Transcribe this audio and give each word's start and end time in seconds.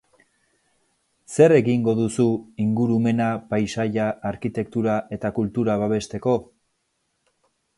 Zer 1.33 1.53
egingo 1.57 1.93
duzu 1.99 2.25
ingurumena, 2.65 3.27
paisaia, 3.51 4.07
arkitektura 4.31 4.97
eta 5.19 5.33
kultura 5.37 5.77
babesteko? 5.83 6.35